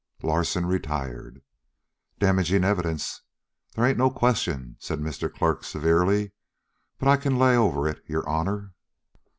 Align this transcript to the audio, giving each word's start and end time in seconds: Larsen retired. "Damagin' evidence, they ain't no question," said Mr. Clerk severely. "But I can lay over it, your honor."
Larsen 0.23 0.65
retired. 0.65 1.43
"Damagin' 2.19 2.63
evidence, 2.63 3.21
they 3.75 3.87
ain't 3.87 3.99
no 3.99 4.09
question," 4.09 4.75
said 4.79 4.97
Mr. 4.97 5.31
Clerk 5.31 5.63
severely. 5.63 6.31
"But 6.97 7.07
I 7.07 7.17
can 7.17 7.37
lay 7.37 7.55
over 7.55 7.87
it, 7.87 8.03
your 8.07 8.27
honor." 8.27 8.73